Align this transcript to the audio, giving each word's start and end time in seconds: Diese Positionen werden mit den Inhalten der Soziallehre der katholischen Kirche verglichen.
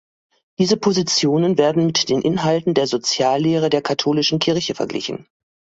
Diese 0.57 0.77
Positionen 0.77 1.59
werden 1.59 1.85
mit 1.85 2.09
den 2.09 2.23
Inhalten 2.23 2.73
der 2.73 2.87
Soziallehre 2.87 3.69
der 3.69 3.83
katholischen 3.83 4.39
Kirche 4.39 4.73
verglichen. 4.73 5.27